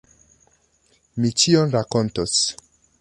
Mi 1.23 1.31
ĉion 1.43 1.77
rakontos! 1.77 2.39